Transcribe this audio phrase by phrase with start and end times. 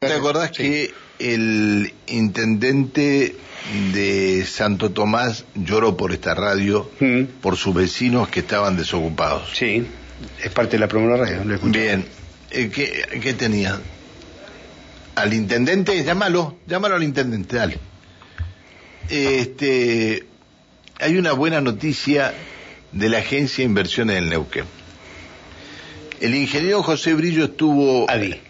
[0.00, 3.34] ¿Te acordás que el intendente
[3.92, 7.24] de Santo Tomás lloró por esta radio, Mm.
[7.42, 9.50] por sus vecinos que estaban desocupados?
[9.54, 9.84] Sí,
[10.40, 11.80] es parte de la la radio, lo escuché.
[11.80, 12.04] Bien,
[12.52, 13.80] eh, ¿qué, qué tenía?
[15.16, 17.78] Al intendente, llámalo, llámalo al intendente, dale.
[19.08, 20.26] Este,
[21.00, 22.34] hay una buena noticia
[22.92, 24.64] de la Agencia de Inversiones del Neuquén.
[26.20, 28.08] El ingeniero José Brillo estuvo...
[28.08, 28.42] Adi.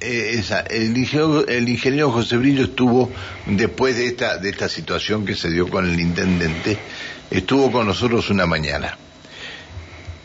[0.00, 3.10] Eh, esa, el, ingeniero, el ingeniero José Brillo estuvo,
[3.46, 6.78] después de esta, de esta situación que se dio con el intendente,
[7.30, 8.98] estuvo con nosotros una mañana.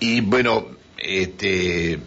[0.00, 1.98] Y bueno, este,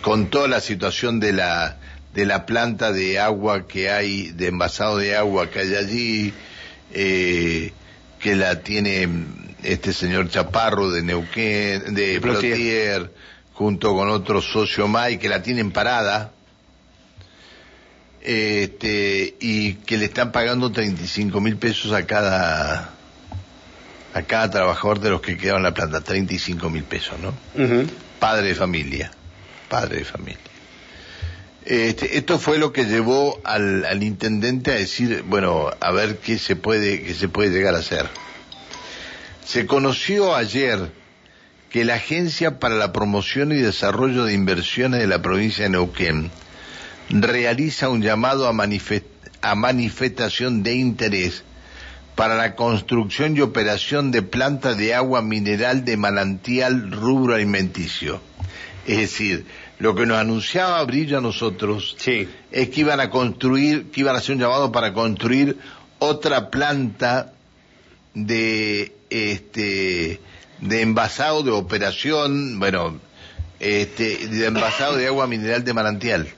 [0.00, 1.76] contó la situación de la,
[2.14, 6.34] de la planta de agua que hay, de envasado de agua que hay allí,
[6.92, 7.72] eh,
[8.18, 9.08] que la tiene
[9.62, 12.54] este señor Chaparro de Neuquén, de Plotier.
[12.54, 13.12] Plotier,
[13.52, 16.32] junto con otro socio más, y que la tienen parada,
[18.28, 22.90] este, y que le están pagando 35 mil pesos a cada,
[24.12, 27.32] a cada trabajador de los que quedaron en la planta, 35 mil pesos, ¿no?
[28.18, 29.10] Padre de familia,
[29.70, 30.40] padre de familia.
[31.64, 36.38] Este, esto fue lo que llevó al, al intendente a decir, bueno, a ver qué
[36.38, 38.10] se puede, qué se puede llegar a hacer.
[39.46, 40.92] Se conoció ayer
[41.70, 46.30] que la Agencia para la Promoción y Desarrollo de Inversiones de la provincia de Neuquén
[47.10, 49.04] realiza un llamado a, manifest-
[49.40, 51.42] a manifestación de interés
[52.14, 58.20] para la construcción y operación de plantas de agua mineral de manantial rubro alimenticio.
[58.86, 59.44] Es decir,
[59.78, 62.28] lo que nos anunciaba Brillo a nosotros Sí.
[62.50, 65.56] es que iban a construir, que iban a hacer un llamado para construir
[66.00, 67.32] otra planta
[68.14, 70.20] de este
[70.60, 72.98] de envasado de operación, bueno,
[73.60, 76.28] este de envasado de agua mineral de manantial.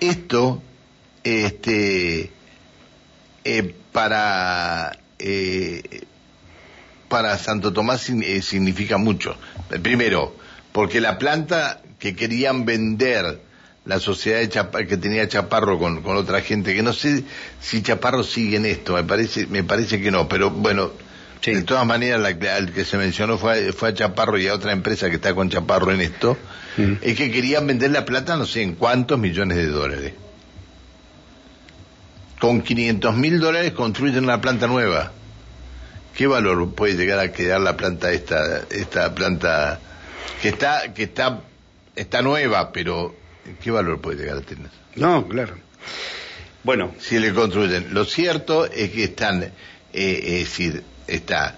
[0.00, 0.62] Esto
[1.24, 2.30] este
[3.44, 6.02] eh, para eh,
[7.08, 9.36] para Santo Tomás eh, significa mucho.
[9.82, 10.36] Primero,
[10.72, 13.40] porque la planta que querían vender
[13.84, 17.24] la sociedad de que tenía Chaparro con, con otra gente, que no sé
[17.60, 20.92] si Chaparro sigue en esto, me parece, me parece que no, pero bueno,
[21.44, 21.52] Sí.
[21.54, 24.46] de todas maneras la, que- al que se mencionó fue, a- fue a Chaparro y
[24.48, 26.38] a otra empresa que está con Chaparro en esto,
[27.02, 30.12] es que querían vender la plata no sé en cuántos millones de dólares.
[32.40, 35.12] Con 500 mil dólares construyen una planta nueva.
[36.16, 39.80] ¿Qué valor puede llegar a quedar la planta esta, esta planta
[40.42, 41.40] que está, que está,
[41.96, 43.14] está nueva, pero
[43.62, 44.68] qué valor puede llegar a tener?
[44.96, 45.54] No, claro.
[46.62, 47.92] Bueno, Si le construyen.
[47.92, 49.52] Lo cierto es que están, eh,
[49.92, 51.56] es decir, está,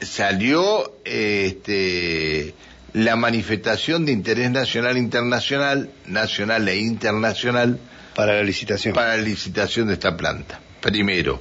[0.00, 2.54] salió, este,
[2.92, 7.78] la manifestación de interés nacional, internacional, nacional e internacional
[8.14, 8.94] para la licitación.
[8.94, 10.60] para la licitación de esta planta.
[10.80, 11.40] Primero.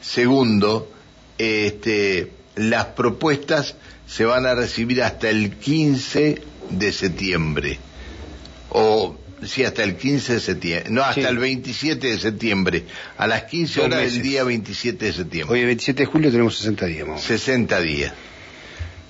[0.00, 0.92] Segundo,
[1.38, 3.74] este, las propuestas
[4.06, 7.78] se van a recibir hasta el 15 de septiembre.
[8.70, 9.16] O,
[9.46, 10.90] sí, hasta el 15 de septiembre.
[10.90, 11.26] No, hasta Sí.
[11.26, 12.84] el 27 de septiembre.
[13.18, 15.54] A las 15 Dos horas del día 27 de septiembre.
[15.54, 17.06] Hoy, el 27 de julio, tenemos 60 días.
[17.06, 17.22] menos.
[17.22, 18.12] 60 días.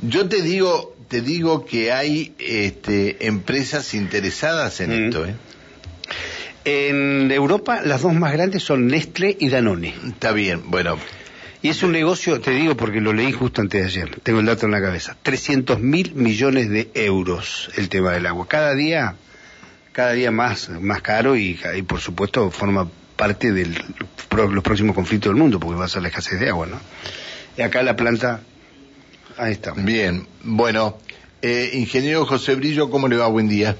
[0.02, 5.04] Yo te digo, te digo que hay este, empresas interesadas en Mm.
[5.08, 5.34] esto, ¿eh?
[6.64, 9.94] En Europa, las dos más grandes son Nestlé y Danone.
[10.08, 10.98] Está bien, bueno,
[11.62, 14.44] Y es un negocio, te digo porque lo leí justo antes de ayer, tengo el
[14.46, 18.46] dato en la cabeza, 300 mil millones de euros el tema del agua.
[18.46, 19.14] Cada día,
[19.94, 25.30] cada día más, más caro y, y por supuesto forma parte de los próximos conflictos
[25.30, 26.80] del mundo porque va a ser la escasez de agua, ¿no?
[27.56, 28.40] Y acá la planta,
[29.38, 29.72] ahí está.
[29.76, 30.98] Bien, bueno,
[31.40, 33.28] eh, ingeniero José Brillo, ¿cómo le va?
[33.28, 33.76] Buen día.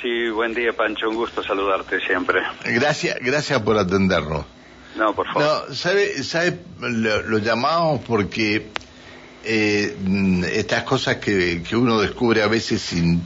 [0.00, 1.10] Sí, buen día, Pancho.
[1.10, 2.40] Un gusto saludarte siempre.
[2.64, 4.46] Gracias, gracias por atendernos.
[4.96, 5.68] No, por favor.
[5.68, 8.68] No, sabe, sabe, lo, lo llamamos porque
[9.44, 9.94] eh,
[10.54, 13.22] estas cosas que, que uno descubre a veces sin,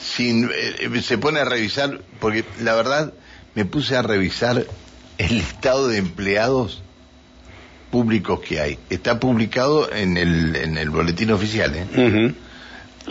[0.00, 3.12] sin, eh, se pone a revisar, porque la verdad
[3.54, 4.66] me puse a revisar
[5.18, 6.82] el listado de empleados
[7.90, 8.78] públicos que hay.
[8.90, 11.86] Está publicado en el, en el boletín oficial, ¿eh?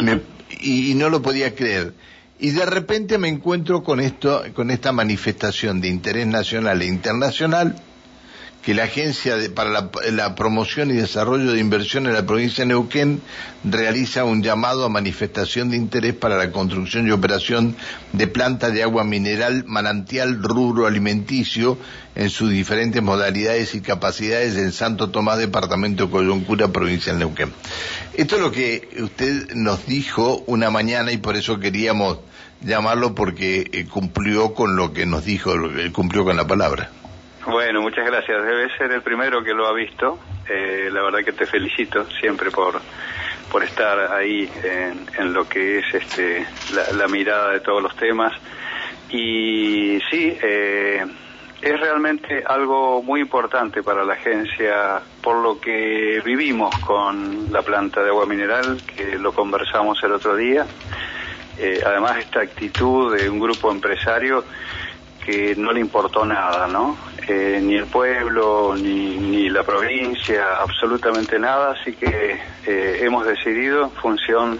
[0.01, 0.21] Me-
[0.61, 1.93] y, y no lo podía creer.
[2.39, 7.75] Y de repente me encuentro con esto, con esta manifestación de interés nacional e internacional
[8.67, 9.69] que la Agencia de- para
[10.11, 13.21] la, Promoción y Desarrollo de Inversión en la provincia de Neuquén
[13.63, 17.77] realiza un llamado a manifestación de interés para la construcción y operación
[18.11, 21.77] de plantas de agua mineral manantial rubro alimenticio
[22.15, 27.53] en sus diferentes modalidades y capacidades en Santo Tomás, departamento de Coyuncura, provincia de Neuquén.
[28.15, 32.17] Esto es lo que usted nos dijo una mañana y por eso queríamos
[32.59, 35.53] llamarlo porque eh, cumplió con lo que nos dijo,
[35.93, 36.91] cumplió con la palabra.
[37.49, 38.43] Bueno, muchas gracias.
[38.43, 40.19] Debe ser el primero que lo ha visto.
[40.49, 42.79] Eh, la verdad que te felicito siempre por
[43.49, 46.45] por estar ahí en, en lo que es este
[46.93, 48.33] la, mirada de todos los temas.
[49.09, 51.05] Y sí, eh,
[51.61, 58.03] es realmente algo muy importante para la agencia por lo que vivimos con la planta
[58.03, 60.65] de agua mineral, que lo conversamos el otro día.
[61.57, 64.43] Eh, además, esta actitud de un grupo empresario
[65.25, 66.97] que no le importó nada, ¿no?
[67.29, 73.83] Eh, ni el pueblo, ni, ni, la provincia, absolutamente nada, así que eh, hemos decidido,
[73.83, 74.59] en función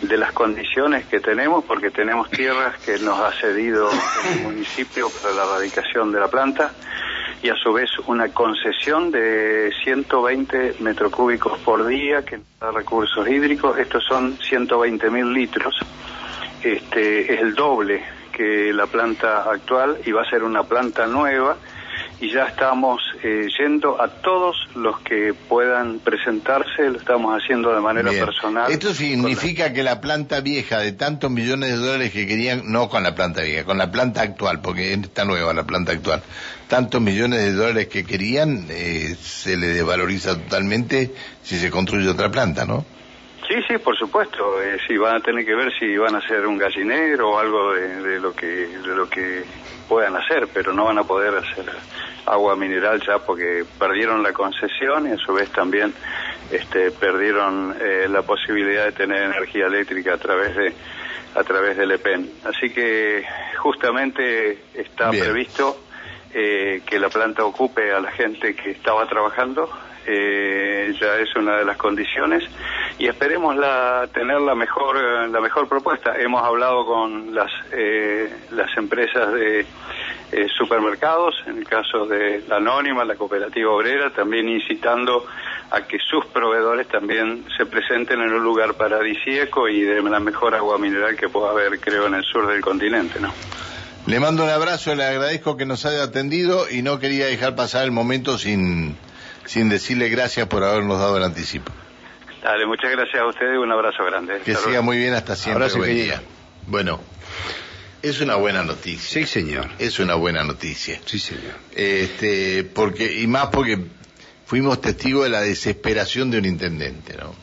[0.00, 5.34] de las condiciones que tenemos, porque tenemos tierras que nos ha cedido el municipio para
[5.34, 6.70] la erradicación de la planta,
[7.42, 13.26] y a su vez una concesión de 120 metros cúbicos por día que da recursos
[13.26, 15.74] hídricos, estos son 120 mil litros,
[16.62, 21.56] este es el doble que la planta actual y va a ser una planta nueva
[22.20, 27.80] y ya estamos eh, yendo a todos los que puedan presentarse, lo estamos haciendo de
[27.80, 28.26] manera Bien.
[28.26, 28.70] personal.
[28.70, 29.72] Esto significa la...
[29.72, 33.42] que la planta vieja de tantos millones de dólares que querían, no con la planta
[33.42, 36.22] vieja, con la planta actual, porque está nueva la planta actual,
[36.68, 41.12] tantos millones de dólares que querían, eh, se le desvaloriza totalmente
[41.42, 42.84] si se construye otra planta, ¿no?
[43.48, 44.62] Sí, sí, por supuesto.
[44.62, 47.72] Eh, sí, van a tener que ver si van a hacer un gallinero o algo
[47.72, 49.42] de, de, lo que de lo que
[49.88, 51.66] puedan hacer, pero no van a poder hacer
[52.26, 55.92] agua mineral ya porque perdieron la concesión y a su vez también
[56.50, 60.74] este, perdieron eh, la posibilidad de tener energía eléctrica a través de
[61.34, 62.28] a través del EPEN.
[62.44, 63.24] Así que
[63.58, 65.24] justamente está Bien.
[65.24, 65.80] previsto
[66.34, 69.70] eh, que la planta ocupe a la gente que estaba trabajando
[70.06, 72.42] eh, ya es una de las condiciones
[72.98, 74.96] y esperemos la, tener la mejor
[75.28, 79.66] la mejor propuesta hemos hablado con las eh, las empresas de
[80.32, 85.26] eh, supermercados en el caso de la anónima la cooperativa obrera también incitando
[85.70, 90.54] a que sus proveedores también se presenten en un lugar paradisíaco y de la mejor
[90.54, 93.32] agua mineral que pueda haber creo en el sur del continente no
[94.06, 97.84] le mando un abrazo le agradezco que nos haya atendido y no quería dejar pasar
[97.84, 98.96] el momento sin
[99.50, 101.72] sin decirle gracias por habernos dado el anticipo.
[102.42, 104.40] Dale, muchas gracias a ustedes y un abrazo grande.
[104.44, 105.64] Que siga muy bien hasta siempre.
[105.64, 106.22] Abrazo, buen día.
[106.68, 107.00] Bueno,
[108.02, 109.20] es una buena noticia.
[109.20, 109.68] Sí, señor.
[109.78, 111.00] Es una buena noticia.
[111.04, 111.54] Sí, señor.
[111.74, 113.78] Este, porque, y más porque
[114.46, 117.34] fuimos testigos de la desesperación de un intendente, ¿no?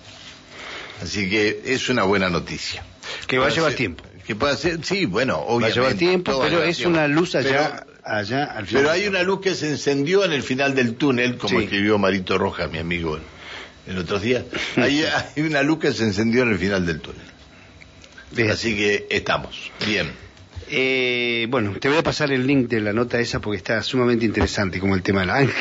[1.02, 2.84] Así que es una buena noticia.
[3.28, 4.04] Que va a llevar tiempo.
[4.26, 5.80] Que pueda ser, sí, bueno, obviamente.
[5.80, 6.98] Va a llevar tiempo, pero es tiempo.
[6.98, 7.86] una luz allá.
[7.86, 8.84] Pero, allá al final.
[8.84, 11.64] Pero hay una luz que se encendió en el final del túnel, como sí.
[11.64, 13.20] escribió Marito Roja, mi amigo,
[13.88, 14.44] el otro día.
[14.76, 15.06] Hay,
[15.36, 17.22] hay, una luz que se encendió en el final del túnel.
[18.32, 18.52] Bien.
[18.52, 19.72] Así que estamos.
[19.86, 20.27] Bien.
[20.70, 24.26] Eh, bueno, te voy a pasar el link de la nota esa porque está sumamente
[24.26, 25.52] interesante, como el tema del agua.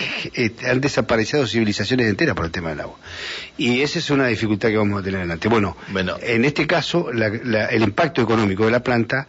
[0.69, 2.99] Han desaparecido civilizaciones enteras por el tema del agua.
[3.57, 5.49] Y esa es una dificultad que vamos a tener adelante.
[5.49, 6.17] Bueno, bueno.
[6.21, 9.29] en este caso, la, la, el impacto económico de la planta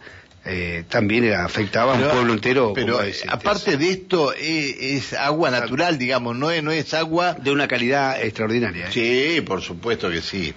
[0.50, 2.72] eh, también afectaba pero, a un pueblo entero.
[2.74, 7.34] Pero aparte de esto, es, es, agua natural, digamos, no es, no es agua...
[7.34, 8.88] De una calidad extraordinaria.
[8.88, 8.90] ¿eh?
[8.90, 10.54] Sí, por supuesto que sí,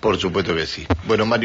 [0.00, 0.86] por supuesto que sí.
[1.06, 1.42] Bueno, Mario...